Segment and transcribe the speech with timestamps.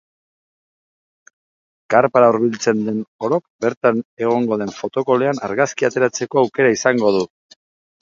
[1.95, 7.27] Karpara hurbiltzen den orok bertan egongo den photocall-ean argazkiak ateratzeko aukera izango du.